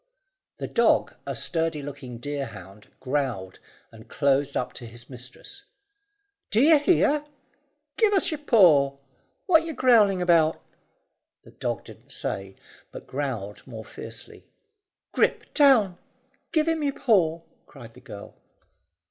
[0.57, 3.59] The dog, a sturdy looking deerhound, growled,
[3.91, 5.61] and closed up to his mistress.
[6.49, 7.23] "D'ye hear?
[7.97, 8.97] Give's your paw.
[9.45, 10.59] What yer growling about?"
[11.43, 12.55] The dog didn't say,
[12.91, 14.43] but growled more fiercely.
[15.11, 15.99] "Grip, down!
[16.51, 18.33] Give him your paw," cried the girl.